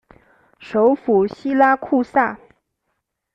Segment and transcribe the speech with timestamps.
[0.57, 2.39] 首府锡拉库萨。